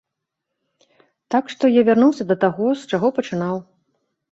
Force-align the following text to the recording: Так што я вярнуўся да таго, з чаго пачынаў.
Так 1.35 1.45
што 1.55 1.63
я 1.79 1.85
вярнуўся 1.91 2.23
да 2.33 2.39
таго, 2.47 2.73
з 2.83 2.91
чаго 2.95 3.07
пачынаў. 3.21 3.55